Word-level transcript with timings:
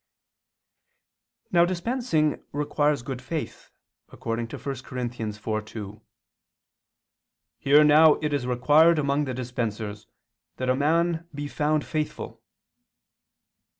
Now 1.51 1.63
dispensing 1.63 2.43
requires 2.53 3.03
good 3.03 3.21
faith, 3.21 3.69
according 4.09 4.47
to 4.47 4.57
1 4.57 4.63
Cor. 4.83 4.97
4:2, 4.97 6.01
"Here 7.59 7.83
now 7.83 8.15
it 8.15 8.33
is 8.33 8.47
required 8.47 8.97
among 8.97 9.25
the 9.25 9.35
dispensers 9.35 10.07
that 10.57 10.69
a 10.71 10.75
man 10.75 11.27
be 11.35 11.47
found 11.47 11.85
faithful." 11.85 12.41